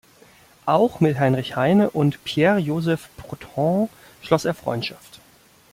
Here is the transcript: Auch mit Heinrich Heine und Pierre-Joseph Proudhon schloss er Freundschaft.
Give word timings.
Auch 0.65 0.99
mit 0.99 1.19
Heinrich 1.19 1.55
Heine 1.57 1.91
und 1.91 2.23
Pierre-Joseph 2.23 3.07
Proudhon 3.17 3.87
schloss 4.23 4.45
er 4.45 4.55
Freundschaft. 4.55 5.19